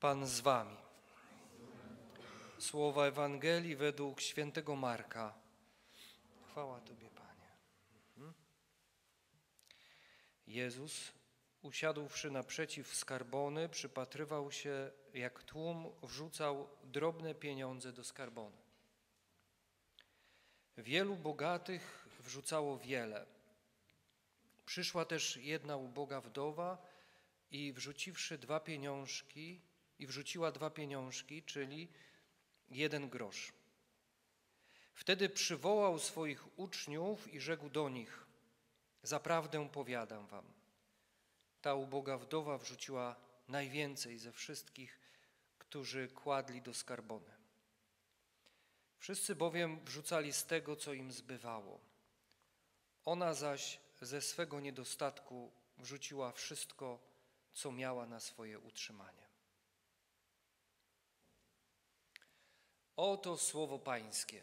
[0.00, 0.76] Pan z wami.
[2.58, 5.34] Słowa Ewangelii według świętego Marka.
[6.50, 7.48] Chwała Tobie, Panie.
[8.16, 8.34] Mhm.
[10.46, 11.12] Jezus,
[11.62, 18.56] usiadłszy naprzeciw skarbony, przypatrywał się, jak tłum wrzucał drobne pieniądze do skarbony.
[20.76, 23.26] Wielu bogatych wrzucało wiele.
[24.66, 26.78] Przyszła też jedna uboga wdowa
[27.50, 29.69] i wrzuciwszy dwa pieniążki,
[30.00, 31.88] i wrzuciła dwa pieniążki, czyli
[32.70, 33.52] jeden grosz.
[34.94, 38.26] Wtedy przywołał swoich uczniów i rzekł do nich:
[39.02, 40.44] Zaprawdę powiadam wam,
[41.62, 43.16] ta uboga wdowa wrzuciła
[43.48, 45.00] najwięcej ze wszystkich,
[45.58, 47.30] którzy kładli do skarbony.
[48.98, 51.80] Wszyscy bowiem wrzucali z tego, co im zbywało.
[53.04, 56.98] Ona zaś ze swego niedostatku wrzuciła wszystko,
[57.52, 59.30] co miała na swoje utrzymanie.
[63.00, 64.42] Oto słowo Pańskie.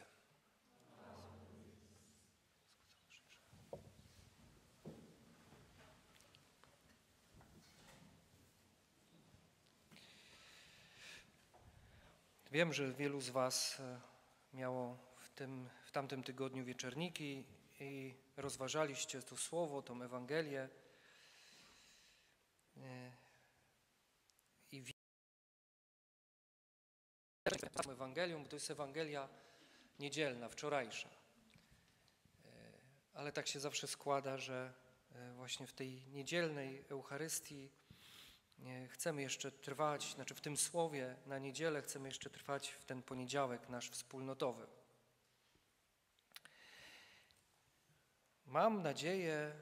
[12.51, 13.99] Wiem, że wielu z Was e,
[14.53, 17.43] miało w, tym, w tamtym tygodniu wieczerniki
[17.79, 20.69] i rozważaliście to słowo, tą Ewangelię.
[27.91, 29.29] Ewangelium, bo to jest Ewangelia
[29.99, 31.09] niedzielna, wczorajsza.
[31.09, 31.13] E,
[33.13, 34.73] ale tak się zawsze składa, że
[35.35, 37.71] właśnie w tej niedzielnej Eucharystii
[38.89, 43.69] chcemy jeszcze trwać, znaczy w tym słowie na niedzielę chcemy jeszcze trwać w ten poniedziałek
[43.69, 44.67] nasz wspólnotowy.
[48.45, 49.55] Mam nadzieję,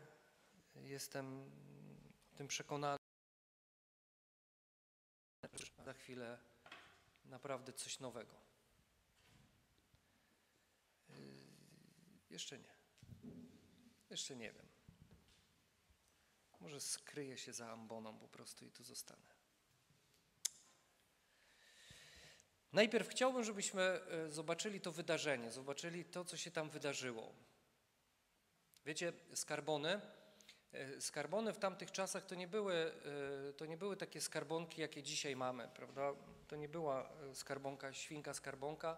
[0.75, 1.51] jestem
[2.35, 2.99] tym przekonany,
[5.85, 6.37] za chwilę
[7.25, 8.35] naprawdę coś nowego.
[11.09, 11.15] Yy,
[12.29, 12.75] jeszcze nie.
[14.09, 14.65] Jeszcze nie wiem.
[16.59, 19.35] Może skryję się za amboną po prostu i tu zostanę.
[22.73, 27.33] Najpierw chciałbym, żebyśmy e, zobaczyli to wydarzenie, zobaczyli to, co się tam wydarzyło.
[28.85, 30.01] Wiecie, skarbony,
[30.71, 32.91] e, skarbony w tamtych czasach to nie były,
[33.57, 36.13] to nie były takie skarbonki, jakie dzisiaj mamy, prawda?
[36.47, 38.97] To nie była skarbonka, świnka skarbonka,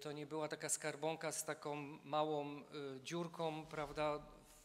[0.00, 2.62] to nie była taka skarbonka z taką małą
[3.02, 4.22] dziurką, prawda,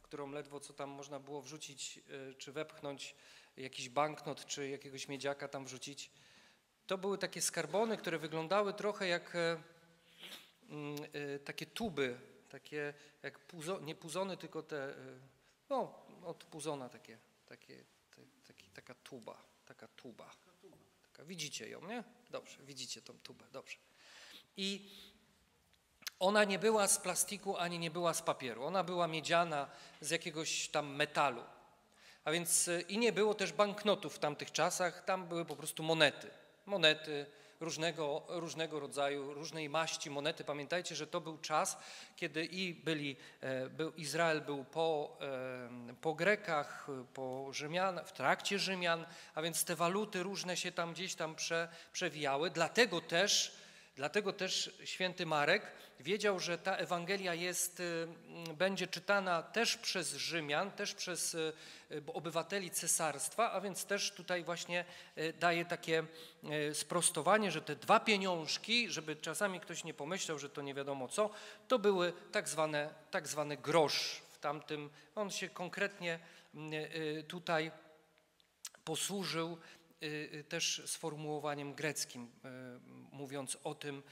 [0.08, 3.16] którą ledwo co tam można było wrzucić, e, czy wepchnąć
[3.58, 6.12] jakiś banknot, czy jakiegoś miedziaka tam wrzucić.
[6.88, 9.64] To były takie skarbony, które wyglądały trochę jak e,
[10.70, 12.94] mm, e, takie tuby, takie
[13.24, 14.96] jak puzo, nie puzony, tylko te,
[15.70, 17.84] no od puzona takie, takie,
[18.16, 20.32] te, taki, taka tuba, taka tuba.
[21.18, 22.04] Taka, widzicie ją, nie?
[22.30, 23.78] Dobrze, widzicie tą tubę, dobrze.
[24.58, 24.92] I
[26.20, 28.64] ona nie była z plastiku ani nie była z papieru.
[28.64, 29.70] Ona była miedziana
[30.02, 31.44] z jakiegoś tam metalu.
[32.24, 35.84] A więc y, i nie było też banknotów w tamtych czasach, tam były po prostu
[35.84, 36.30] monety.
[36.66, 37.26] Monety
[37.60, 40.44] różnego, różnego rodzaju, różnej maści monety.
[40.44, 41.78] Pamiętajcie, że to był czas,
[42.16, 45.18] kiedy i byli, e, był, Izrael był po,
[46.02, 51.16] po Grekach, po Rzymian, w trakcie Rzymian, a więc te waluty różne się tam gdzieś
[51.16, 52.50] tam prze, przewijały.
[52.50, 53.56] Dlatego też,
[53.96, 58.08] dlatego też święty Marek wiedział, że ta Ewangelia jest, y,
[58.54, 61.54] będzie czytana też przez Rzymian, też przez y,
[62.14, 64.86] obywateli cesarstwa, a więc też tutaj właśnie
[65.18, 66.04] y, daje takie
[66.74, 71.30] sprostowanie, że te dwa pieniążki, żeby czasami ktoś nie pomyślał, że to nie wiadomo co,
[71.68, 76.20] to były tak zwane, tak zwany grosz w tamtym, on się konkretnie
[77.28, 77.72] tutaj
[78.84, 79.58] posłużył
[80.50, 82.32] też sformułowaniem greckim,
[83.12, 84.04] mówiąc o tym,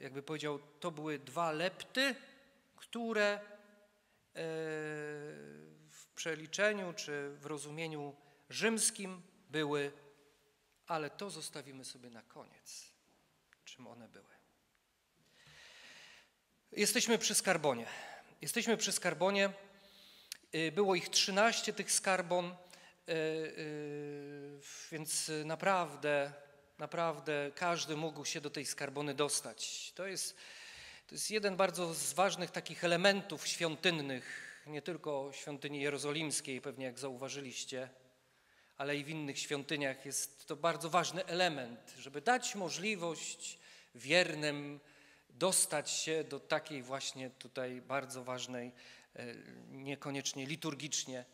[0.00, 2.14] jakby powiedział, to były dwa lepty,
[2.76, 3.40] które e,
[5.90, 8.16] w przeliczeniu czy w rozumieniu
[8.50, 9.92] rzymskim były,
[10.86, 12.92] ale to zostawimy sobie na koniec,
[13.64, 14.34] czym one były.
[16.72, 17.86] Jesteśmy przy skarbonie.
[18.42, 19.52] Jesteśmy przy skarbonie.
[20.52, 22.56] E, było ich 13 tych skarbon,
[24.92, 26.32] więc naprawdę
[26.78, 29.92] Naprawdę każdy mógł się do tej skarbony dostać.
[29.94, 30.36] To jest,
[31.06, 36.98] to jest jeden bardzo z ważnych takich elementów świątynnych, nie tylko świątyni jerozolimskiej, pewnie jak
[36.98, 37.88] zauważyliście,
[38.76, 40.06] ale i w innych świątyniach.
[40.06, 43.58] Jest to bardzo ważny element, żeby dać możliwość
[43.94, 44.80] wiernym
[45.30, 48.72] dostać się do takiej właśnie tutaj bardzo ważnej,
[49.16, 49.34] e,
[49.70, 51.24] niekoniecznie liturgicznie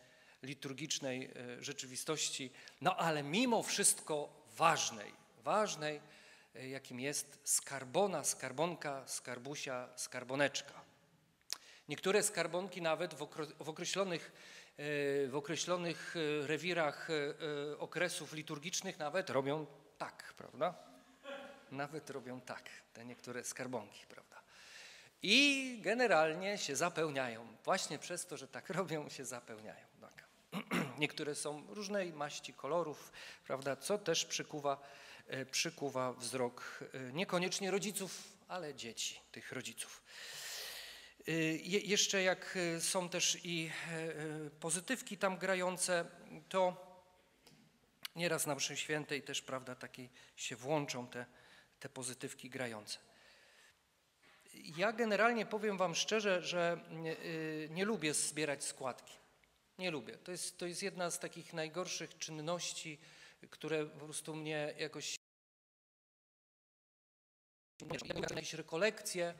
[0.43, 2.51] liturgicznej e, rzeczywistości,
[2.81, 6.01] no ale mimo wszystko ważnej, ważnej,
[6.55, 10.75] e, jakim jest skarbona, skarbonka, skarbusia, skarboneczka.
[11.89, 13.15] Niektóre skarbonki nawet
[13.61, 14.33] w określonych,
[14.77, 14.83] e,
[15.29, 16.15] w określonych
[16.47, 17.09] rewirach
[17.79, 19.67] okresów liturgicznych nawet robią
[19.99, 20.75] tak, prawda?
[21.71, 24.31] Nawet robią tak, te niektóre skarbonki, prawda?
[25.23, 27.47] I generalnie się zapełniają.
[27.65, 29.87] Właśnie przez to, że tak robią, się zapełniają.
[30.01, 30.25] Tak.
[30.99, 33.13] Niektóre są różnej maści, kolorów,
[33.47, 34.79] prawda, co też przykuwa, e,
[35.51, 40.03] przykuwa wzrok e, niekoniecznie rodziców, ale dzieci tych rodziców.
[41.29, 43.71] E, je, jeszcze jak są też i
[44.61, 46.05] pozytywki tam grające,
[46.49, 46.91] to
[48.17, 51.27] nieraz na mszy świętej też, prawda, takie się włączą te,
[51.81, 52.99] te pozytywki grające.
[54.55, 56.81] Ja generalnie powiem Wam szczerze, że
[57.71, 59.15] nie lubię zbierać składki.
[59.79, 60.17] Nie lubię.
[60.17, 62.99] To jest, to jest jedna z takich najgorszych czynności,
[63.51, 65.17] które po prostu mnie jakoś.
[68.37, 69.35] jakieś rekolekcje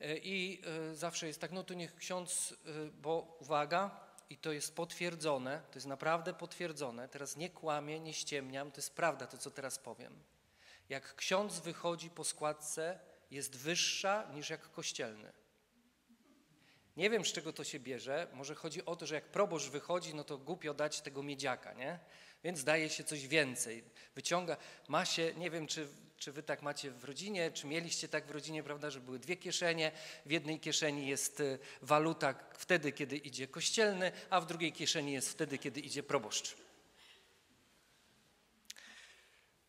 [0.00, 2.54] y, i y, zawsze jest tak, no to niech ksiądz,
[2.92, 8.72] bo uwaga, i to jest potwierdzone, to jest naprawdę potwierdzone, teraz nie kłamię, nie ściemniam,
[8.72, 10.22] to jest prawda to, co teraz powiem.
[10.88, 12.98] Jak ksiądz wychodzi po składce,
[13.30, 15.32] jest wyższa niż jak kościelny.
[16.96, 18.26] Nie wiem, z czego to się bierze.
[18.32, 21.98] Może chodzi o to, że jak proboszcz wychodzi, no to głupio dać tego miedziaka, nie?
[22.44, 23.84] Więc daje się coś więcej.
[24.14, 24.56] Wyciąga,
[24.88, 25.88] ma się, nie wiem, czy,
[26.18, 29.36] czy wy tak macie w rodzinie, czy mieliście tak w rodzinie, prawda, że były dwie
[29.36, 29.92] kieszenie.
[30.26, 35.30] W jednej kieszeni jest y, waluta wtedy, kiedy idzie kościelny, a w drugiej kieszeni jest
[35.30, 36.56] wtedy, kiedy idzie proboszcz.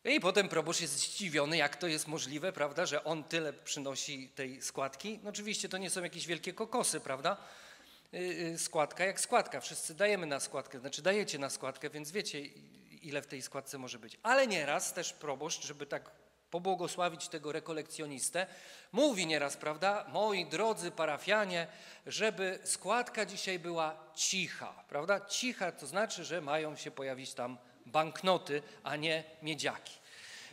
[0.04, 4.62] I potem proboszcz jest zdziwiony, jak to jest możliwe, prawda, że on tyle przynosi tej
[4.62, 5.20] składki.
[5.22, 7.36] No oczywiście to nie są jakieś wielkie kokosy, prawda?
[8.12, 12.40] Yy, składka jak składka, wszyscy dajemy na składkę, znaczy dajecie na składkę, więc wiecie
[13.02, 14.18] ile w tej składce może być.
[14.22, 16.10] Ale nieraz też proboszcz, żeby tak
[16.50, 18.46] pobłogosławić tego rekolekcjonistę,
[18.92, 21.66] mówi nieraz, prawda, moi drodzy parafianie,
[22.06, 25.20] żeby składka dzisiaj była cicha, prawda?
[25.20, 29.94] Cicha to znaczy, że mają się pojawić tam banknoty, a nie miedziaki.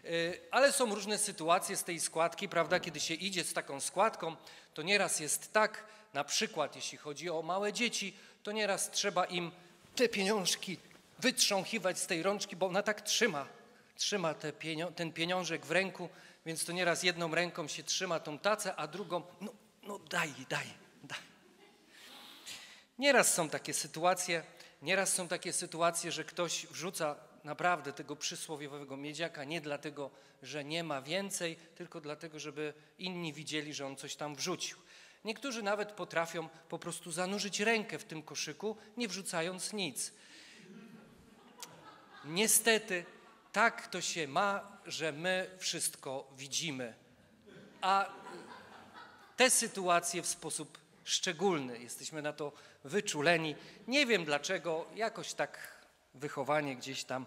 [0.06, 2.80] Y, ale są różne sytuacje z tej składki, prawda?
[2.80, 4.36] Kiedy się idzie z taką składką,
[4.74, 9.52] to nieraz jest tak, na przykład jeśli chodzi o małe dzieci, to nieraz trzeba im
[9.96, 10.78] te pieniążki
[11.20, 13.48] wytrząchiwać z tej rączki, bo ona tak trzyma,
[13.98, 16.10] trzyma te pienio ten pieniążek w ręku,
[16.46, 19.54] więc to nieraz jedną ręką się trzyma tą tacę, a drugą, no,
[19.84, 20.68] no daj, daj,
[21.04, 21.20] daj.
[23.00, 24.44] Nieraz są takie sytuacje,
[24.82, 30.12] nieraz są takie sytuacje, że ktoś wrzuca naprawdę tego przysłowiowego miedziaka nie dlatego,
[30.44, 34.78] że nie ma więcej, tylko dlatego, żeby inni widzieli, że on coś tam wrzucił.
[35.26, 40.12] Niektórzy nawet potrafią po prostu zanurzyć rękę w tym koszyku, nie wrzucając nic.
[42.26, 43.06] Niestety
[43.52, 46.94] tak to się ma, że my wszystko widzimy.
[47.82, 48.10] A
[49.38, 52.52] te sytuacje w sposób szczególny jesteśmy na to
[52.84, 53.56] wyczuleni.
[53.88, 55.75] Nie wiem dlaczego, jakoś tak
[56.16, 57.26] wychowanie gdzieś tam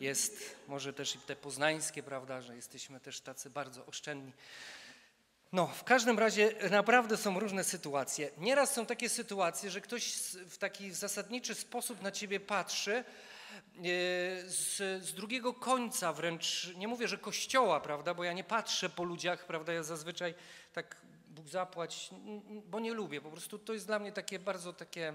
[0.00, 4.32] jest, może też i te poznańskie, prawda, że jesteśmy też tacy bardzo oszczędni.
[5.52, 8.30] No, w każdym razie naprawdę są różne sytuacje.
[8.38, 10.12] Nieraz są takie sytuacje, że ktoś
[10.48, 13.04] w taki zasadniczy sposób na ciebie patrzy e,
[14.46, 19.04] z, z, drugiego końca wręcz, nie mówię, że kościoła, prawda, bo ja nie patrzę po
[19.04, 20.34] ludziach, prawda, ja zazwyczaj
[20.72, 20.96] tak
[21.28, 22.10] Bóg zapłać,
[22.66, 25.14] bo nie lubię, po prostu to jest dla mnie takie bardzo takie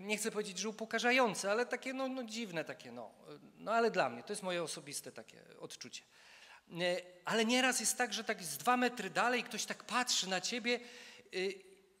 [0.00, 3.10] nie chcę powiedzieć, że upokarzające, ale takie no, no dziwne takie, no.
[3.56, 6.02] no ale dla mnie, to jest moje osobiste takie odczucie.
[6.80, 10.40] E, ale nieraz jest tak, że tak z dwa metry dalej ktoś tak patrzy na
[10.40, 10.80] ciebie,
[11.34, 11.38] e,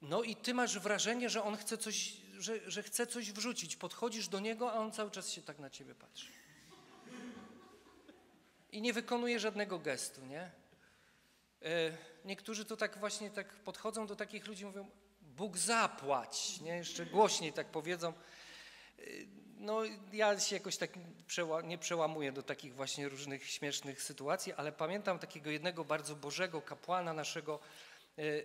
[0.02, 3.76] no i ty masz wrażenie, że on chce coś, że, że chce coś wrzucić.
[3.76, 6.32] Podchodzisz do niego, a on cały czas się tak na ciebie patrzy.
[8.72, 10.50] I nie wykonuje żadnego gestu, nie?
[12.24, 14.90] Niektórzy to tak właśnie tak podchodzą do takich ludzi mówią,
[15.36, 16.76] Bóg zapłać, nie?
[16.76, 18.12] jeszcze głośniej tak powiedzą.
[19.56, 20.90] No ja się jakoś tak
[21.64, 27.12] nie przełamuję do takich właśnie różnych śmiesznych sytuacji, ale pamiętam takiego jednego bardzo bożego kapłana
[27.12, 27.60] naszego
[28.18, 28.42] e, e,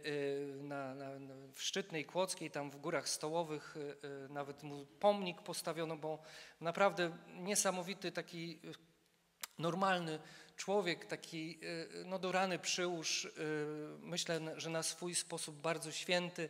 [0.63, 1.09] na, na,
[1.53, 3.75] w Szczytnej Kłodzkiej, tam w Górach Stołowych,
[4.29, 6.19] nawet mu pomnik postawiono, bo
[6.61, 8.59] naprawdę niesamowity taki
[9.59, 10.19] normalny
[10.57, 11.59] człowiek, taki
[12.05, 13.27] no do rany przyłóż,
[14.01, 16.49] myślę, że na swój sposób bardzo święty,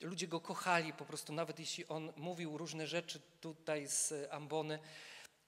[0.00, 4.78] ludzie go kochali po prostu, nawet jeśli on mówił różne rzeczy tutaj z ambony.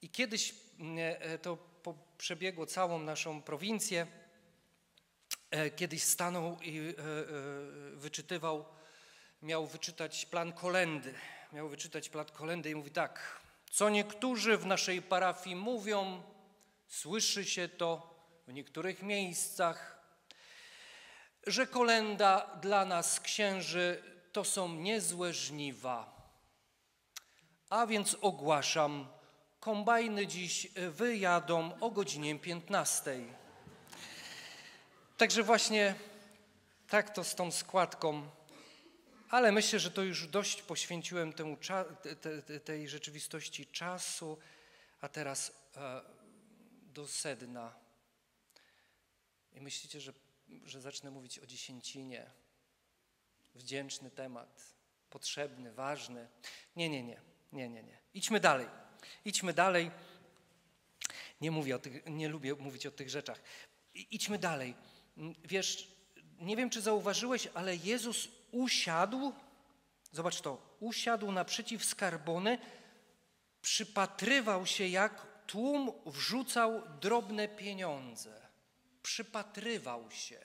[0.03, 1.59] I kiedyś mm, e, to
[2.19, 4.07] przebiegło całą naszą prowincję.
[5.51, 6.95] E, kiedyś stanął i e,
[7.97, 8.65] wyczytywał,
[9.43, 11.15] miał wyczytać plan kolendy.
[11.53, 13.41] miał wyczytać plat kolendy i mówi tak.
[13.71, 16.23] Co niektórzy w naszej parafii mówią,
[16.93, 18.15] słyszy się to
[18.47, 20.03] w niektórych miejscach,
[21.47, 26.29] że kolenda dla nas, księży, to są niezłe żniwa.
[27.71, 29.09] A więc ogłaszam,
[29.61, 33.21] kombajny dziś wyjadą o godzinie 15.
[35.17, 35.95] Także właśnie
[36.89, 38.29] tak to z tą składką,
[39.31, 41.57] ale myślę, że to już dość poświęciłem temu,
[42.21, 44.39] te, tej rzeczywistości czasu,
[45.01, 46.22] a teraz e,
[46.93, 47.75] do sedna.
[49.53, 50.13] I myślicie, że,
[50.65, 52.31] że zacznę mówić o dziesięcinie.
[53.55, 54.75] Wdzięczny temat,
[55.11, 56.29] potrzebny, ważny.
[56.77, 57.21] Nie, nie, nie,
[57.53, 57.99] nie, nie, nie.
[58.15, 58.67] Idźmy dalej.
[59.25, 59.91] Idźmy dalej.
[61.41, 63.41] Nie mówię o tych, nie lubię mówić o tych rzeczach.
[63.95, 64.75] idźmy dalej.
[65.45, 65.89] Wiesz,
[66.41, 69.33] nie wiem, czy zauważyłeś, ale Jezus usiadł,
[70.13, 72.59] zobacz to, usiadł naprzeciw skarbony,
[73.63, 78.43] przypatrywał się, jak tłum wrzucał drobne pieniądze.
[79.03, 80.45] Przypatrywał się.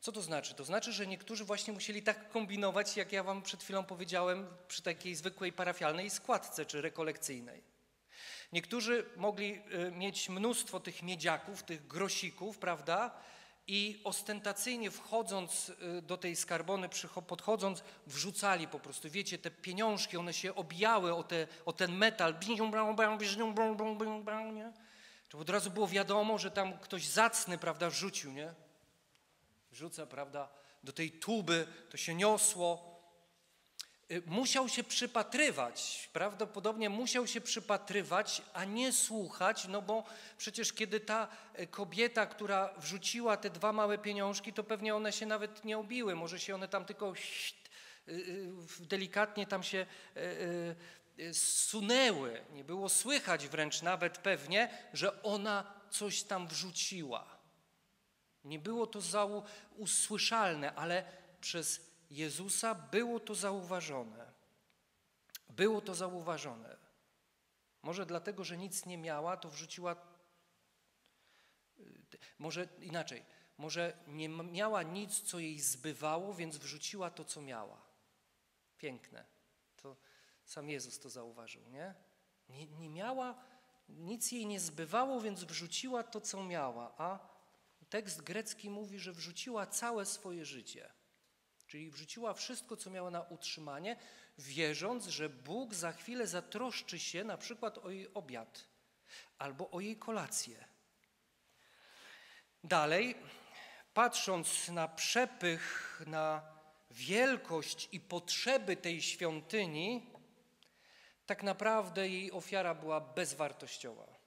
[0.00, 0.54] Co to znaczy?
[0.54, 4.82] To znaczy, że niektórzy właśnie musieli tak kombinować, jak ja wam przed chwilą powiedziałem, przy
[4.82, 7.62] takiej zwykłej parafialnej składce czy rekolekcyjnej.
[8.52, 13.20] Niektórzy mogli y, mieć mnóstwo tych miedziaków, tych grosików, prawda?
[13.68, 16.88] I ostentacyjnie wchodząc y, do tej skarbony,
[17.28, 22.34] podchodząc, wrzucali po prostu, wiecie, te pieniążki, one się obijały o, te, o ten metal,
[24.54, 24.72] nie?
[25.28, 28.54] To od razu było wiadomo, że tam ktoś zacny, prawda, wrzucił, nie?
[29.70, 30.48] Wrzuca, prawda,
[30.84, 32.97] do tej tuby, to się niosło,
[34.26, 40.04] musiał się przypatrywać, prawdopodobnie musiał się przypatrywać, a nie słuchać, no bo
[40.38, 41.28] przecież kiedy ta
[41.60, 46.14] y, kobieta, która wrzuciła te dwa małe pieniążki, to pewnie one się nawet nie obiły,
[46.14, 47.12] może się one tam tylko
[48.08, 48.50] y,
[48.80, 49.86] delikatnie tam się
[51.32, 52.44] sunęły.
[52.52, 57.38] Nie było słychać wręcz nawet pewnie, że ona coś tam wrzuciła.
[58.44, 59.00] Nie było to
[59.76, 61.04] usłyszalne, ale
[61.40, 64.32] przez Jezusa było to zauważone.
[65.48, 66.76] Było to zauważone.
[67.82, 69.96] Może dlatego, że nic nie miała, to wrzuciła.
[72.38, 73.24] Może inaczej,
[73.58, 77.82] może nie miała nic, co jej zbywało, więc wrzuciła to, co miała.
[78.78, 79.24] Piękne.
[79.76, 79.96] To
[80.44, 81.94] sam Jezus to zauważył, nie?
[82.48, 83.44] Nie, nie miała,
[83.88, 86.94] nic jej nie zbywało, więc wrzuciła to, co miała.
[86.98, 87.28] A
[87.88, 90.97] tekst grecki mówi, że wrzuciła całe swoje życie.
[91.68, 93.96] Czyli wrzuciła wszystko, co miała na utrzymanie,
[94.38, 98.64] wierząc, że Bóg za chwilę zatroszczy się na przykład o jej obiad
[99.38, 100.64] albo o jej kolację.
[102.64, 103.16] Dalej,
[103.94, 106.42] patrząc na przepych, na
[106.90, 110.12] wielkość i potrzeby tej świątyni,
[111.26, 114.17] tak naprawdę jej ofiara była bezwartościowa.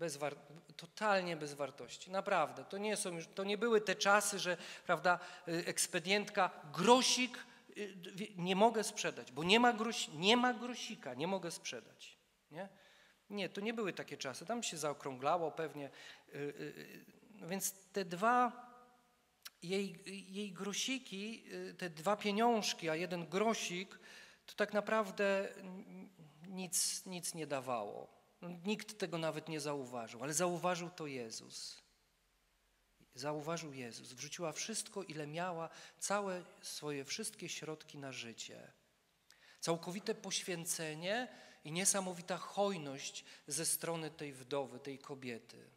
[0.00, 0.36] Bezwar
[0.76, 2.10] totalnie bez wartości.
[2.10, 2.64] Naprawdę.
[2.64, 7.38] To nie, są już, to nie były te czasy, że prawda, y, ekspedientka, grosik
[7.76, 7.94] y,
[8.36, 12.16] nie mogę sprzedać, bo nie ma, groś, nie ma grosika, nie mogę sprzedać.
[12.50, 12.68] Nie?
[13.30, 14.46] nie, to nie były takie czasy.
[14.46, 15.90] Tam się zaokrąglało pewnie.
[16.34, 18.70] Y, no więc te dwa
[19.62, 20.02] jej,
[20.34, 21.44] jej grosiki,
[21.78, 23.98] te dwa pieniążki, a jeden grosik,
[24.46, 25.48] to tak naprawdę
[26.48, 28.19] nic, nic nie dawało.
[28.42, 31.82] Nikt tego nawet nie zauważył, ale zauważył to Jezus.
[33.14, 34.12] Zauważył Jezus.
[34.12, 35.68] Wrzuciła wszystko, ile miała,
[35.98, 38.72] całe swoje wszystkie środki na życie.
[39.60, 41.28] Całkowite poświęcenie
[41.64, 45.70] i niesamowita hojność ze strony tej wdowy, tej kobiety.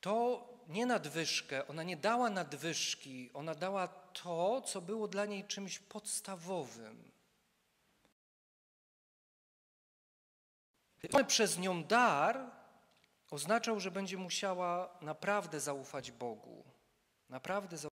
[0.00, 5.78] To nie nadwyżkę, ona nie dała nadwyżki, ona dała to, co było dla niej czymś
[5.78, 7.10] podstawowym.
[11.26, 12.50] Przez nią dar
[13.30, 16.64] oznaczał, że będzie musiała naprawdę zaufać Bogu.
[17.28, 17.90] Naprawdę zaufać.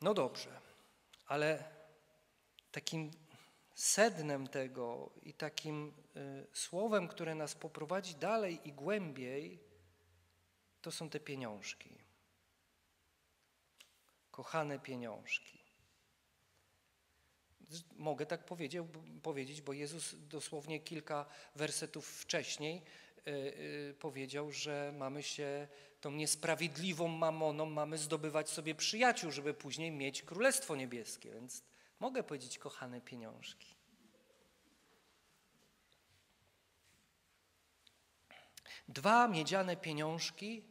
[0.00, 0.60] No dobrze,
[1.26, 1.64] ale
[2.70, 3.10] takim
[3.74, 9.60] sednem tego i takim y, słowem, które nas poprowadzi dalej i głębiej,
[10.80, 12.04] to są te pieniążki.
[14.30, 15.63] Kochane pieniążki.
[17.96, 18.44] Mogę tak
[19.22, 21.26] powiedzieć, bo Jezus dosłownie kilka
[21.56, 22.82] wersetów wcześniej
[23.28, 25.68] y, y, powiedział, że mamy się
[26.00, 31.30] tą niesprawiedliwą mamoną, mamy zdobywać sobie przyjaciół, żeby później mieć Królestwo Niebieskie.
[31.30, 31.62] Więc
[32.00, 33.74] mogę powiedzieć, kochane pieniążki.
[38.88, 40.62] Dwa miedziane pieniążki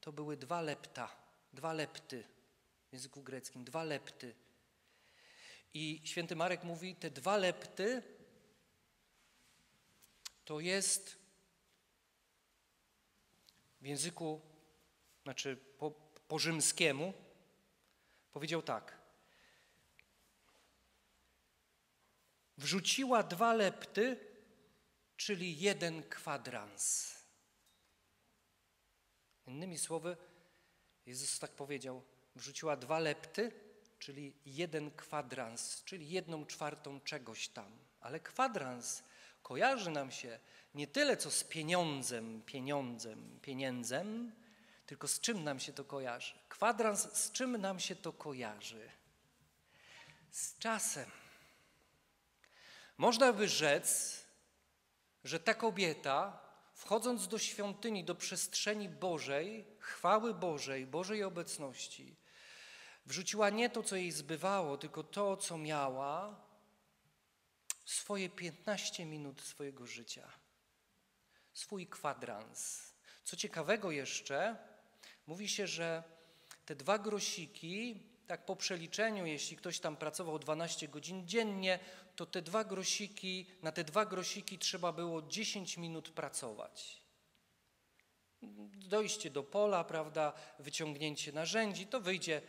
[0.00, 1.16] to były dwa lepta.
[1.52, 2.24] Dwa lepty
[2.88, 4.34] w języku greckim, dwa lepty.
[5.74, 8.02] I święty Marek mówi, te dwa lepty
[10.44, 11.18] to jest
[13.80, 14.40] w języku,
[15.22, 15.90] znaczy po,
[16.28, 17.12] po rzymskiemu,
[18.32, 19.02] powiedział tak.
[22.58, 24.32] Wrzuciła dwa lepty,
[25.16, 27.14] czyli jeden kwadrans.
[29.46, 30.16] Innymi słowy,
[31.06, 32.02] Jezus tak powiedział,
[32.36, 33.52] wrzuciła dwa lepty,
[34.02, 37.78] czyli jeden kwadrans, czyli jedną czwartą czegoś tam.
[38.00, 39.02] Ale kwadrans
[39.42, 40.38] kojarzy nam się
[40.74, 44.32] nie tyle co z pieniądzem, pieniądzem, pieniędzem,
[44.86, 46.34] tylko z czym nam się to kojarzy.
[46.48, 48.90] Kwadrans, z czym nam się to kojarzy?
[50.30, 51.10] Z czasem.
[52.98, 54.18] Można by rzec,
[55.24, 56.40] że ta kobieta,
[56.74, 62.21] wchodząc do świątyni, do przestrzeni Bożej, chwały Bożej, Bożej obecności,
[63.06, 66.40] wrzuciła nie to, co jej zbywało, tylko to, co miała,
[67.84, 70.32] swoje 15 minut swojego życia,
[71.52, 72.92] swój kwadrans.
[73.24, 74.56] Co ciekawego jeszcze,
[75.26, 76.02] mówi się, że
[76.64, 81.78] te dwa grosiki, tak po przeliczeniu, jeśli ktoś tam pracował 12 godzin dziennie,
[82.16, 87.02] to te dwa grosiki, na te dwa grosiki trzeba było 10 minut pracować.
[88.74, 92.42] Dojście do pola, prawda, wyciągnięcie narzędzi, to wyjdzie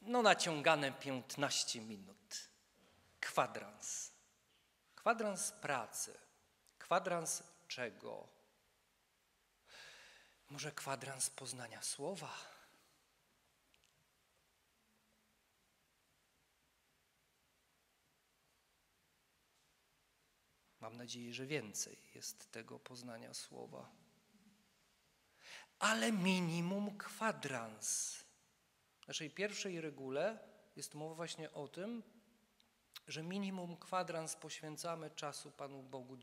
[0.00, 2.48] no naciągane 15 minut.
[3.20, 4.12] Kwadrans.
[4.94, 6.18] Kwadrans pracy.
[6.78, 8.28] Kwadrans czego?
[10.50, 12.32] Może kwadrans poznania słowa?
[20.80, 23.90] Mam nadzieję, że więcej jest tego poznania słowa.
[25.78, 28.18] Ale minimum kwadrans.
[29.08, 30.38] Naszej pierwszej regule
[30.76, 32.02] jest mowa właśnie o tym,
[33.08, 36.16] że minimum kwadrans poświęcamy czasu Panu Bogu.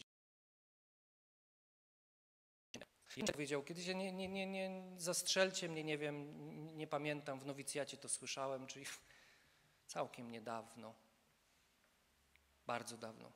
[3.18, 7.98] Ja powiedział, kiedyś nie, nie, nie, nie zastrzelcie mnie, nie wiem, nie pamiętam, w nowicjacie
[7.98, 8.86] to słyszałem, czyli
[9.88, 10.96] całkiem niedawno,
[12.68, 13.32] bardzo dawno.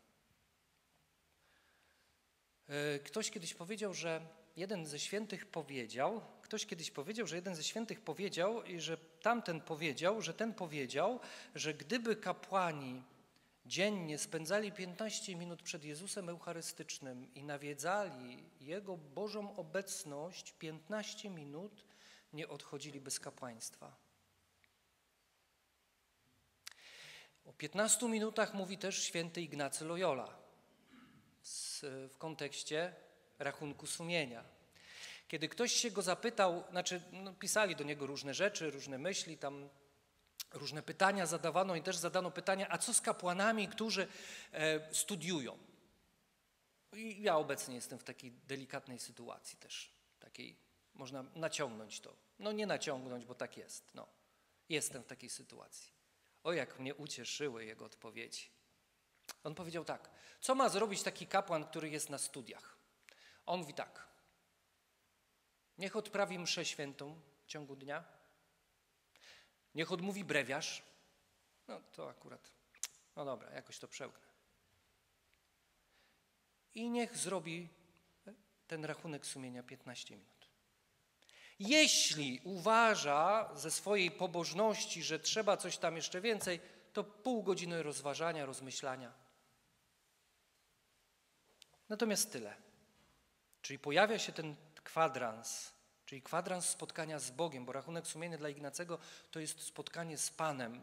[2.68, 7.64] E, ktoś kiedyś powiedział, że jeden ze świętych powiedział, ktoś kiedyś powiedział, że jeden ze
[7.64, 11.20] świętych powiedział że tamten powiedział, że ten powiedział,
[11.56, 13.04] że gdyby kapłani
[13.66, 21.86] dziennie spędzali 15 minut przed Jezusem Eucharystycznym i nawiedzali Jego Bożą obecność 15 minut,
[22.34, 23.96] nie odchodziliby z kapłaństwa.
[27.46, 30.40] O 15 minutach mówi też święty Ignacy Loyola
[31.84, 32.96] w kontekście
[33.40, 34.59] rachunku sumienia.
[35.30, 39.70] Kiedy ktoś się go zapytał, znaczy no, pisali do niego różne rzeczy, różne myśli, tam
[40.54, 44.08] różne pytania zadawano i też zadano pytania, a co z kapłanami, którzy
[44.52, 45.58] e, studiują?
[46.94, 50.58] I ja obecnie jestem w takiej delikatnej sytuacji też, takiej,
[50.94, 52.16] można naciągnąć to.
[52.40, 54.08] No nie naciągnąć, bo tak jest, no.
[54.70, 55.94] Jestem w takiej sytuacji.
[56.44, 58.50] O, jak mnie ucieszyły jego odpowiedzi.
[59.44, 60.10] On powiedział tak,
[60.42, 62.78] co ma zrobić taki kapłan, który jest na studiach?
[63.46, 64.09] On mówi tak,
[65.80, 68.04] niech odprawi mszę świętą w ciągu dnia,
[69.76, 70.84] niech odmówi brewiarz,
[71.68, 72.52] no to akurat,
[73.16, 74.28] no dobra, jakoś to przełknę.
[76.74, 77.70] I niech zrobi
[78.68, 80.50] ten rachunek sumienia 15 minut.
[81.60, 86.60] Jeśli uważa ze swojej pobożności, że trzeba coś tam jeszcze więcej,
[86.94, 89.14] to pół godziny rozważania, rozmyślania.
[91.90, 92.56] Natomiast tyle.
[93.62, 94.56] Czyli pojawia się ten
[94.90, 95.74] kwadrans,
[96.06, 98.98] czyli kwadrans spotkania z Bogiem, bo rachunek sumienny dla Ignacego
[99.32, 100.82] to jest spotkanie z Panem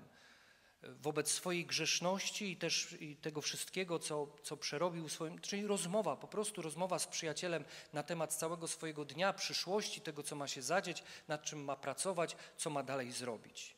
[0.83, 6.29] wobec swojej grzeszności i też i tego wszystkiego, co, co przerobił swoim, czyli rozmowa, po
[6.29, 11.03] prostu rozmowa z przyjacielem na temat całego swojego dnia, przyszłości, tego, co ma się zadzieć,
[11.29, 13.77] nad czym ma pracować, co ma dalej zrobić.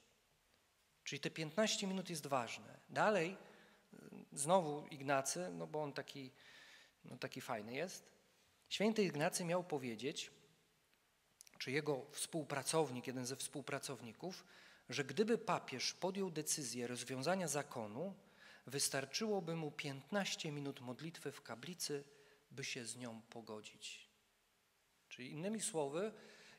[1.05, 2.81] Czyli te 15 minut jest ważne.
[2.89, 3.37] Dalej,
[4.33, 6.33] znowu Ignacy, no bo on taki,
[7.05, 8.18] no taki fajny jest,
[8.69, 10.31] Święty Ignacy miał powiedzieć,
[11.59, 14.45] czy jego współpracownik, jeden ze współpracowników,
[14.89, 18.15] że gdyby papież podjął decyzję rozwiązania zakonu,
[18.67, 22.05] wystarczyłoby mu 15 minut modlitwy w kaplicy,
[22.51, 24.09] by się z nią pogodzić.
[25.09, 26.13] Czyli innymi słowy,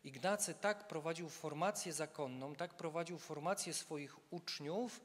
[0.04, 5.02] Ignacy tak prowadził formację zakonną, tak prowadził formację swoich uczniów,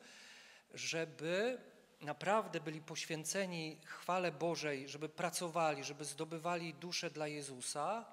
[0.74, 1.58] żeby
[2.04, 8.04] naprawdę byli poświęceni chwale Bożej, żeby pracowali, żeby zdobywali duszę dla Jezusa,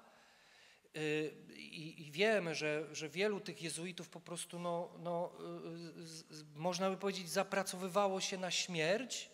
[0.96, 5.32] y, i, wiemy, że, że wielu tych jezuitów po prostu, no, no,
[6.56, 9.30] można by powiedzieć, zapracowywało się na śmierć.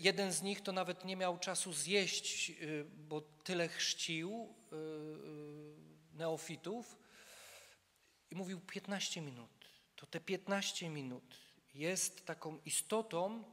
[0.00, 2.52] Jeden z nich to nawet nie miał czasu zjeść,
[3.08, 4.54] bo tyle chrzcił
[6.12, 6.98] neofitów
[8.30, 9.50] i mówił 15 minut.
[9.96, 11.43] To te 15 minut
[11.74, 13.44] jest taką istotą,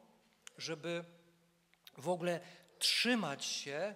[0.57, 1.03] żeby
[1.97, 2.39] w ogóle
[2.79, 3.95] trzymać się,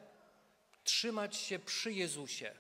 [0.83, 2.55] trzymać się przy Jezusie.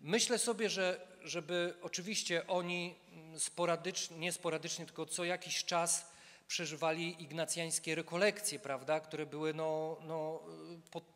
[0.00, 2.94] Myślę sobie, że żeby oczywiście oni
[3.38, 6.12] sporadycznie, nie sporadycznie, tylko co jakiś czas
[6.48, 10.42] przeżywali ignacjańskie rekolekcje, prawda, które były no, no,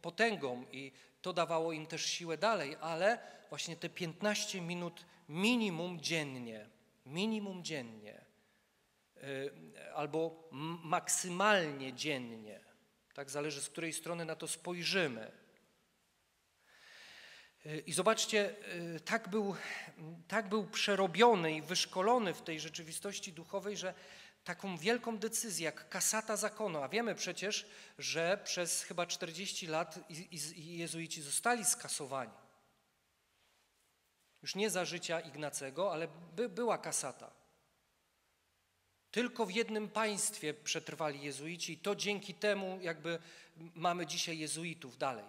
[0.03, 6.68] potęgą i to dawało im też siłę dalej, ale właśnie te 15 minut minimum dziennie,
[7.07, 8.28] minimum dziennie,
[9.95, 10.49] albo
[10.85, 12.61] maksymalnie dziennie,
[13.15, 15.33] tak zależy z której strony na to spojrzymy.
[17.67, 18.57] Y, I zobaczcie,
[18.97, 19.57] y, tak był,
[20.29, 23.95] tak był przerobiony i wyszkolony w tej rzeczywistości duchowej, że
[24.45, 27.67] taką wielką decyzję jak kasata zakonu, a wiemy przecież,
[27.99, 29.99] że przez chyba 40 lat
[30.57, 32.33] jezuici zostali skasowani.
[34.43, 37.31] Już nie za życia Ignacego, ale by, była kasata.
[39.11, 43.18] Tylko w jednym państwie przetrwali jezuici i to dzięki temu jakby
[43.75, 45.25] mamy dzisiaj jezuitów dalej.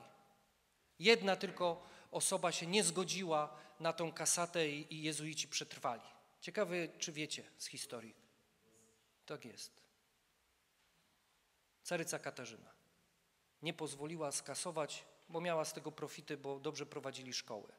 [1.00, 6.02] Jedna tylko osoba się nie zgodziła na tą kasatę i, i jezuici przetrwali.
[6.42, 8.16] Ciekawe, czy wiecie z historii.
[9.26, 9.82] Tak jest.
[11.84, 12.72] Caryca Katarzyna
[13.62, 17.74] nie pozwoliła skasować, bo miała z tego profity, bo dobrze prowadzili szkoły.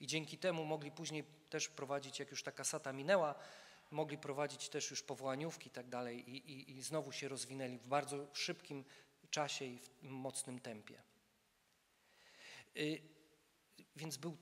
[0.00, 3.34] I dzięki temu mogli później też prowadzić, jak już ta kasata minęła,
[3.92, 6.24] mogli prowadzić też już powołaniówki i tak dalej
[6.76, 8.84] i, znowu się rozwinęli w bardzo szybkim
[9.30, 11.02] czasie i w mocnym tempie.
[12.76, 13.02] Y,
[13.96, 14.36] więc był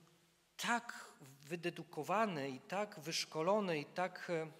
[0.57, 4.51] tak wydedukowany i tak wyszkolony i tak e,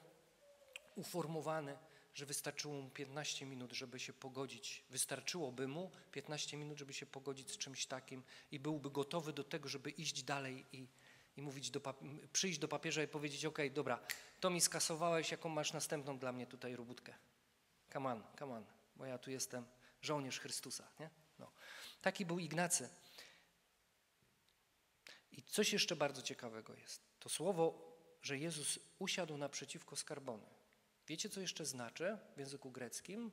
[0.95, 1.77] uformowany,
[2.13, 4.83] że wystarczyło mu 15 minut, żeby się pogodzić.
[4.89, 9.69] Wystarczyłoby mu 15 minut, żeby się pogodzić z czymś takim i byłby gotowy do tego,
[9.69, 10.87] żeby iść dalej i,
[11.37, 11.81] i mówić do
[12.33, 13.99] przyjść do papieża i powiedzieć: OK, dobra,
[14.39, 17.13] to mi skasowałeś, jaką masz następną dla mnie tutaj robótkę.
[17.93, 18.65] Come on, come on,
[18.95, 19.65] bo ja tu jestem
[20.01, 20.87] żołnierz Chrystusa.
[20.99, 21.09] Nie?
[21.39, 21.51] No.
[22.01, 22.89] Taki był Ignacy.
[25.31, 27.01] I coś jeszcze bardzo ciekawego jest.
[27.19, 27.91] To słowo,
[28.21, 30.45] że Jezus usiadł naprzeciwko skarbony.
[31.07, 33.31] Wiecie, co jeszcze znaczy w języku greckim?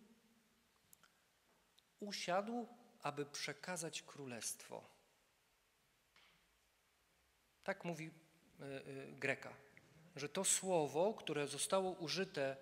[2.00, 2.68] Usiadł,
[3.02, 4.97] aby przekazać królestwo.
[7.68, 8.10] Tak mówi
[8.60, 9.54] y, y, Greka,
[10.16, 12.56] że to słowo, które zostało użyte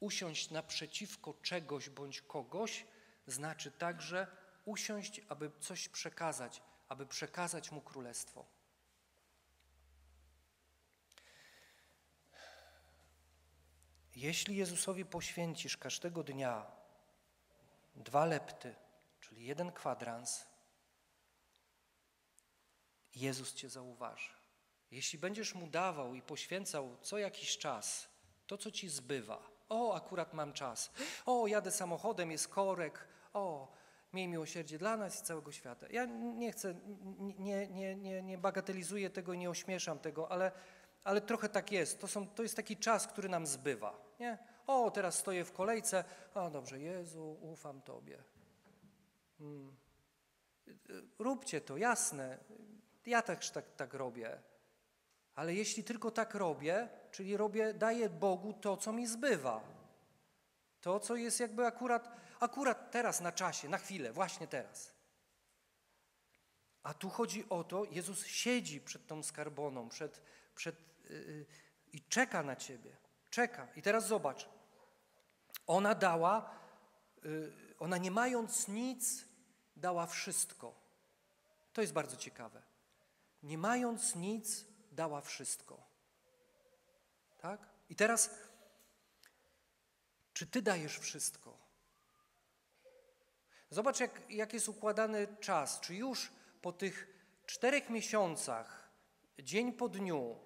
[0.00, 2.86] usiąść naprzeciwko czegoś bądź kogoś,
[3.26, 4.26] znaczy także
[4.64, 8.46] usiąść, aby coś przekazać, aby przekazać mu królestwo.
[14.14, 16.66] Jeśli Jezusowi poświęcisz każdego dnia
[17.94, 18.74] dwa lepty,
[19.20, 20.51] czyli jeden kwadrans,
[23.16, 24.32] Jezus cię zauważy.
[24.90, 28.08] Jeśli będziesz mu dawał i poświęcał co jakiś czas
[28.46, 30.90] to, co ci zbywa, o, akurat mam czas,
[31.26, 33.72] o, jadę samochodem, jest korek, o,
[34.12, 35.86] miej miłosierdzie dla nas i całego świata.
[35.90, 36.04] Ja
[36.36, 36.74] nie chcę,
[37.38, 40.52] nie, nie, nie, nie bagatelizuję tego i nie ośmieszam tego, ale
[41.04, 42.00] ale trochę tak jest.
[42.00, 43.98] To, są, to jest taki czas, który nam zbywa.
[44.20, 44.38] Nie?
[44.66, 46.04] O, teraz stoję w kolejce.
[46.34, 48.22] O, dobrze, Jezu, ufam Tobie.
[49.38, 49.76] Hmm.
[51.18, 52.38] Róbcie to, jasne.
[53.06, 54.42] Ja też tak, tak robię.
[55.34, 59.60] Ale jeśli tylko tak robię, czyli robię, daję Bogu to, co mi zbywa.
[60.80, 62.10] To, co jest jakby akurat,
[62.40, 64.94] akurat teraz na czasie, na chwilę, właśnie teraz.
[66.82, 70.22] A tu chodzi o to, Jezus siedzi przed tą skarboną, przed,
[70.54, 70.76] przed
[71.92, 72.96] i czeka na ciebie.
[73.30, 73.68] Czeka.
[73.76, 74.48] I teraz zobacz.
[75.66, 76.54] Ona dała,
[77.24, 79.24] y, ona nie mając nic,
[79.76, 80.74] dała wszystko.
[81.72, 82.62] To jest bardzo ciekawe.
[83.42, 85.86] Nie mając nic, dała wszystko.
[87.38, 87.68] Tak?
[87.88, 88.30] I teraz,
[90.32, 91.58] czy ty dajesz wszystko?
[93.70, 95.80] Zobacz, jak, jak jest układany czas.
[95.80, 98.90] Czy już po tych czterech miesiącach,
[99.38, 100.36] dzień po dniu,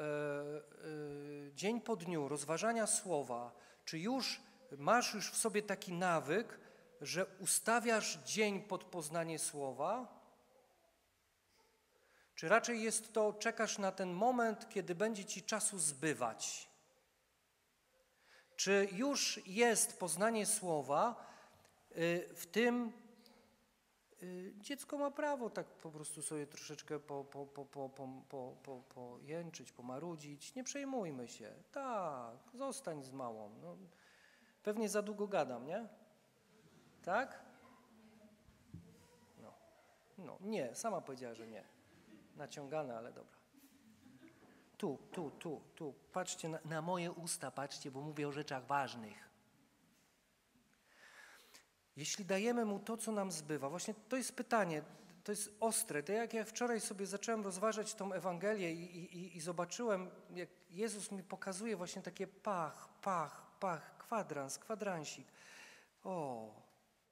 [0.00, 3.52] E, e, dzień po dniu rozważania słowa,
[3.84, 4.40] czy już
[4.78, 6.60] masz już w sobie taki nawyk,
[7.00, 10.21] że ustawiasz dzień pod poznanie słowa?
[12.34, 16.72] Czy raczej jest to, czekasz na ten moment, kiedy będzie ci czasu zbywać?
[18.56, 21.26] Czy już jest poznanie słowa
[21.96, 22.92] y, w tym,
[24.22, 28.56] y, dziecko ma prawo tak po prostu sobie troszeczkę po, po, po, po, po, po,
[28.62, 30.54] po, pojęczyć, pomarudzić.
[30.54, 31.52] Nie przejmujmy się.
[31.72, 33.50] Tak, zostań z małą.
[33.62, 33.76] No,
[34.62, 35.88] pewnie za długo gadam, nie?
[37.04, 37.44] Tak?
[39.42, 39.54] No.
[40.18, 41.71] no, nie, sama powiedziała, że nie.
[42.36, 43.36] Naciągane, ale dobra.
[44.78, 45.94] Tu, tu, tu, tu.
[46.12, 49.28] Patrzcie na, na moje usta, patrzcie, bo mówię o rzeczach ważnych.
[51.96, 54.82] Jeśli dajemy mu to, co nam zbywa, właśnie to jest pytanie,
[55.24, 56.02] to jest ostre.
[56.02, 61.12] To jak ja wczoraj sobie zacząłem rozważać tą Ewangelię i, i, i zobaczyłem, jak Jezus
[61.12, 65.28] mi pokazuje właśnie takie pach, pach, pach, kwadrans, kwadransik.
[66.04, 66.54] O,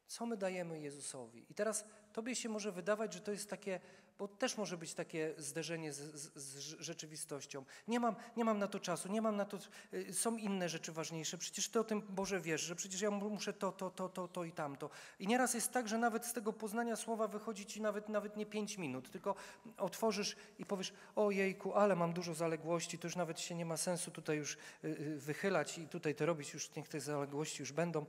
[0.06, 1.46] co my dajemy Jezusowi?
[1.48, 3.80] I teraz tobie się może wydawać, że to jest takie
[4.20, 7.64] bo też może być takie zderzenie z, z, z, rzeczywistością.
[7.88, 9.58] Nie mam, nie mam na to czasu, nie mam na to,
[9.94, 11.38] y, są inne rzeczy ważniejsze.
[11.38, 14.44] Przecież ty o tym Boże wiesz, że przecież ja muszę to, to, to, to, to
[14.44, 14.90] i tamto.
[15.18, 18.46] I nieraz jest tak, że nawet z tego poznania słowa wychodzi ci nawet, nawet nie
[18.46, 19.34] pięć minut, tylko
[19.76, 24.10] otworzysz i powiesz, ojejku, ale mam dużo zaległości, to już nawet się nie ma sensu
[24.10, 28.06] tutaj już y, y, wychylać i tutaj to robić, już niech te zaległości już będą.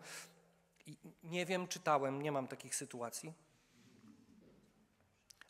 [0.85, 3.50] I nie wiem, czytałem, nie mam takich sytuacji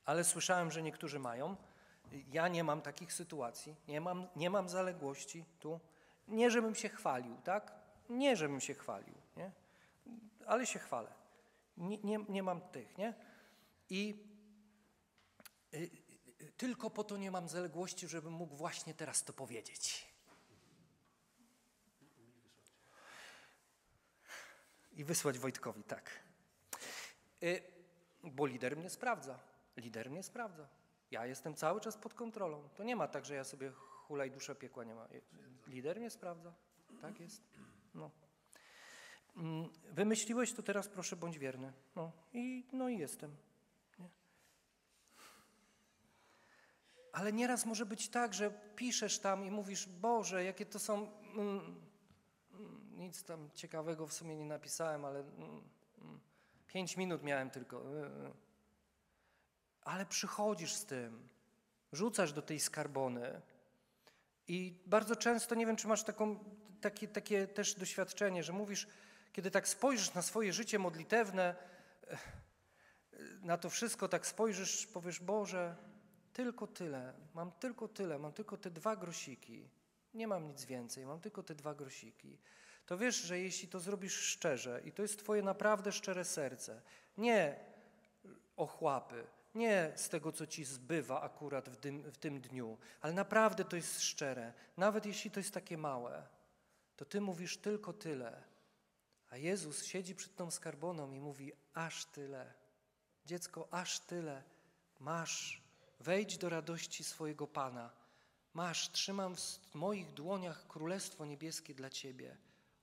[0.05, 1.55] ale słyszałem, że niektórzy mają.
[2.27, 5.79] Ja nie mam takich sytuacji, nie mam, nie mam zaległości tu.
[6.27, 7.73] Nie, żebym się chwalił, tak?
[8.09, 9.51] Nie, żebym się chwalił, nie?
[10.45, 11.13] Ale się chwalę.
[11.77, 13.13] Nie, nie, nie mam tych, nie?
[13.89, 14.23] I
[15.73, 15.89] y,
[16.41, 20.11] y, tylko po to nie mam zaległości, żebym mógł właśnie teraz to powiedzieć.
[24.91, 26.19] I wysłać Wojtkowi, tak.
[27.43, 27.61] Y,
[28.23, 29.50] bo lider mnie sprawdza.
[29.81, 30.67] Lider mnie sprawdza.
[31.11, 32.69] Ja jestem cały czas pod kontrolą.
[32.75, 33.71] To nie ma tak, że ja sobie
[34.07, 35.07] hulaj duszę piekła nie ma.
[35.67, 36.53] Lider mnie sprawdza.
[37.01, 37.41] Tak jest.
[37.93, 38.11] No.
[39.37, 41.73] Mm, wymyśliłeś, to teraz proszę bądź wierny.
[41.95, 43.35] No i, no i jestem.
[43.99, 44.09] Nie?
[47.11, 51.11] Ale nieraz może być tak, że piszesz tam i mówisz, Boże, jakie to są...
[51.33, 51.81] Mm,
[52.53, 55.61] mm, nic tam ciekawego w sumie nie napisałem, ale mm,
[56.01, 56.19] mm
[56.73, 57.77] pięć minut miałem tylko.
[57.77, 58.50] Y, y.
[59.81, 61.29] Ale przychodzisz z tym,
[61.91, 63.41] rzucasz do tej skarbony
[64.47, 66.39] i bardzo często, nie wiem, czy masz taką,
[66.81, 68.87] takie, takie też doświadczenie, że mówisz,
[69.33, 71.55] kiedy tak spojrzysz na swoje życie modlitewne,
[73.41, 75.75] na to wszystko tak spojrzysz, powiesz, Boże,
[76.33, 79.69] tylko tyle, mam tylko tyle, mam tylko te dwa grosiki,
[80.13, 82.37] nie mam nic więcej, mam tylko te dwa grosiki.
[82.85, 86.81] To wiesz, że jeśli to zrobisz szczerze i to jest Twoje naprawdę szczere serce,
[87.17, 87.59] nie
[88.55, 93.65] ochłapy, nie z tego, co ci zbywa akurat w tym, w tym dniu, ale naprawdę
[93.65, 94.53] to jest szczere.
[94.77, 96.27] Nawet jeśli to jest takie małe,
[96.97, 98.43] to ty mówisz tylko tyle.
[99.29, 102.53] A Jezus siedzi przed tą skarboną i mówi: Aż tyle.
[103.25, 104.43] Dziecko, aż tyle.
[104.99, 105.61] Masz.
[105.99, 107.91] Wejdź do radości swojego Pana.
[108.53, 112.37] Masz, trzymam w moich dłoniach Królestwo Niebieskie dla Ciebie.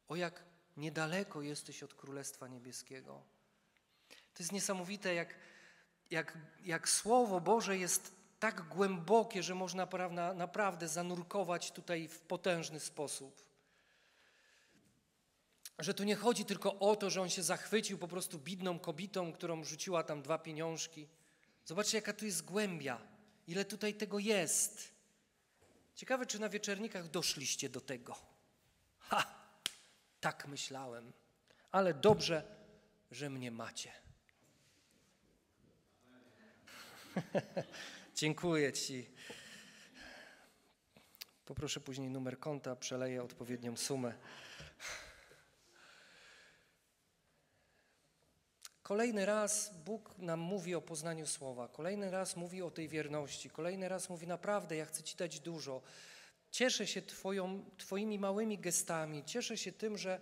[0.08, 0.44] O jak
[0.76, 3.22] niedaleko jesteś od Królestwa Niebieskiego.
[4.08, 5.34] To jest niesamowite, jak
[6.10, 12.80] jak, jak Słowo Boże jest tak głębokie, że można prawda, naprawdę zanurkować tutaj w potężny
[12.80, 13.44] sposób.
[15.78, 19.32] Że tu nie chodzi tylko o to, że on się zachwycił po prostu bidną kobietą,
[19.32, 21.08] którą rzuciła tam dwa pieniążki.
[21.64, 23.00] Zobaczcie, jaka tu jest głębia,
[23.46, 24.94] ile tutaj tego jest.
[25.94, 28.16] Ciekawe, czy na wieczernikach doszliście do tego.
[28.98, 29.26] Ha!
[30.20, 31.12] Tak myślałem,
[31.70, 32.56] ale dobrze,
[33.10, 34.07] że mnie macie.
[38.14, 39.10] Dziękuję Ci.
[41.44, 44.14] Poproszę później numer konta, przeleję odpowiednią sumę.
[48.82, 53.88] Kolejny raz Bóg nam mówi o poznaniu słowa, kolejny raz mówi o tej wierności, kolejny
[53.88, 55.82] raz mówi naprawdę, ja chcę Ci dać dużo.
[56.50, 60.20] Cieszę się twoją, Twoimi małymi gestami, cieszę się tym, że,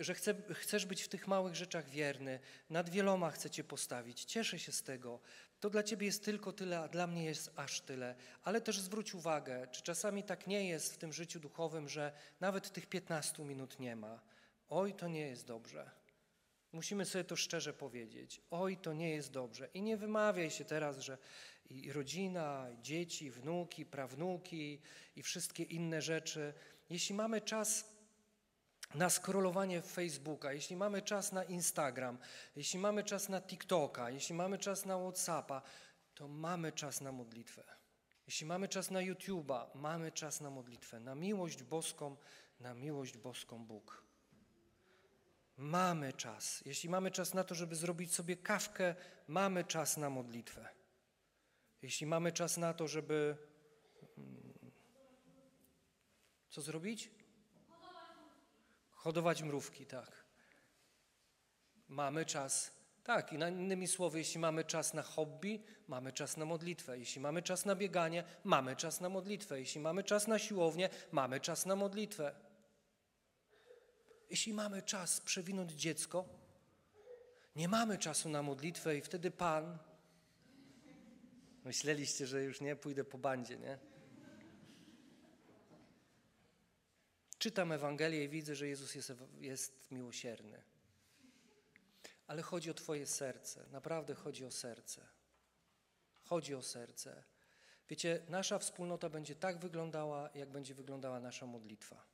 [0.00, 4.24] że chcę, chcesz być w tych małych rzeczach wierny, nad wieloma chcę Cię postawić.
[4.24, 5.20] Cieszę się z tego.
[5.60, 8.14] To dla ciebie jest tylko tyle, a dla mnie jest aż tyle.
[8.42, 12.72] Ale też zwróć uwagę, czy czasami tak nie jest w tym życiu duchowym, że nawet
[12.72, 14.20] tych 15 minut nie ma.
[14.68, 15.90] Oj, to nie jest dobrze.
[16.72, 18.40] Musimy sobie to szczerze powiedzieć.
[18.50, 19.68] Oj, to nie jest dobrze.
[19.74, 21.18] I nie wymawiaj się teraz, że
[21.70, 24.80] i rodzina, i dzieci, wnuki, prawnuki
[25.16, 26.54] i wszystkie inne rzeczy.
[26.90, 27.97] Jeśli mamy czas
[28.94, 32.18] na scrollowanie Facebooka, jeśli mamy czas na Instagram,
[32.56, 35.62] jeśli mamy czas na TikToka, jeśli mamy czas na WhatsAppa,
[36.14, 37.64] to mamy czas na modlitwę.
[38.26, 42.16] Jeśli mamy czas na YouTube'a, mamy czas na modlitwę, na miłość boską,
[42.60, 44.02] na miłość boską Bóg.
[45.56, 46.62] Mamy czas.
[46.66, 48.94] Jeśli mamy czas na to, żeby zrobić sobie kawkę,
[49.28, 50.68] mamy czas na modlitwę.
[51.82, 53.36] Jeśli mamy czas na to, żeby.
[54.18, 54.72] mm,
[56.48, 57.17] Co zrobić?
[58.98, 60.24] Hodować mrówki, tak.
[61.88, 62.78] Mamy czas.
[63.04, 66.98] Tak, innymi słowy, jeśli mamy czas na hobby, mamy czas na modlitwę.
[66.98, 69.60] Jeśli mamy czas na bieganie, mamy czas na modlitwę.
[69.60, 72.34] Jeśli mamy czas na siłownię, mamy czas na modlitwę.
[74.30, 76.24] Jeśli mamy czas przewinąć dziecko,
[77.56, 79.78] nie mamy czasu na modlitwę i wtedy Pan.
[81.64, 83.78] Myśleliście, że już nie pójdę po bandzie, nie?
[87.38, 90.62] Czytam Ewangelię i widzę, że Jezus jest, jest miłosierny.
[92.26, 95.06] Ale chodzi o Twoje serce, naprawdę chodzi o serce.
[96.24, 97.24] Chodzi o serce.
[97.88, 102.04] Wiecie, nasza wspólnota będzie tak wyglądała, jak będzie wyglądała nasza modlitwa.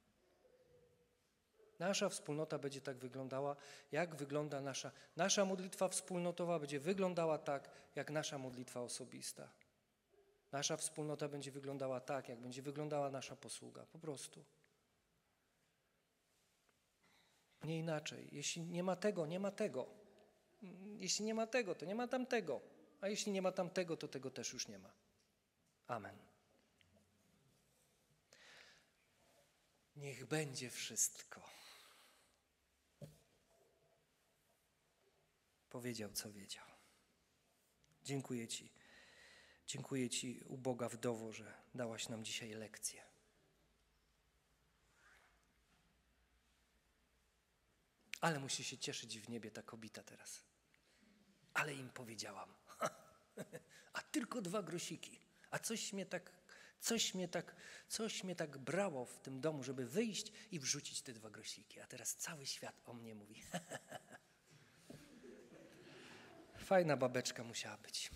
[1.79, 3.57] Nasza wspólnota będzie tak wyglądała,
[3.93, 4.91] jak wygląda nasza.
[5.17, 9.49] Nasza modlitwa wspólnotowa będzie wyglądała tak, jak nasza modlitwa osobista.
[10.53, 13.87] Nasza wspólnota będzie wyglądała tak, jak będzie wyglądała nasza posługa.
[13.87, 14.45] Po prostu.
[17.65, 18.29] Nie inaczej.
[18.33, 19.87] Jeśli nie ma tego, nie ma tego.
[20.97, 22.61] Jeśli nie ma tego, to nie ma tamtego.
[23.01, 24.93] A jeśli nie ma tamtego, to tego też już nie ma.
[25.87, 26.19] Amen.
[29.97, 31.41] Niech będzie wszystko.
[35.71, 36.67] Powiedział, co wiedział.
[38.05, 38.73] Dziękuję Ci.
[39.67, 43.14] Dziękuję Ci, uboga wdowo, że dałaś nam dzisiaj lekcję.
[48.25, 50.43] Ale musi się cieszyć w niebie ta kobieta teraz.
[51.55, 52.55] Ale im powiedziałam.
[53.93, 55.21] A tylko dwa grosiki.
[55.51, 56.33] A coś mnie tak,
[56.81, 57.57] coś mnie tak,
[57.89, 61.81] coś mnie tak brało w tym domu, żeby wyjść i wrzucić te dwa grosiki.
[61.81, 63.43] A teraz cały świat o mnie mówi.
[66.71, 68.11] Fajna babeczka musiała być.